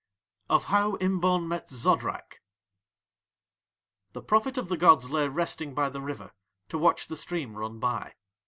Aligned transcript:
OF 0.49 0.63
HOW 0.63 0.95
IMBAUN 0.99 1.47
MET 1.47 1.69
ZODRAK 1.69 2.41
The 4.13 4.23
prophet 4.23 4.57
of 4.57 4.67
the 4.67 4.75
gods 4.75 5.11
lay 5.11 5.27
resting 5.27 5.75
by 5.75 5.89
the 5.89 6.01
river 6.01 6.31
to 6.69 6.79
watch 6.79 7.05
the 7.05 7.15
stream 7.15 7.55
run 7.55 7.77
by. 7.77 8.15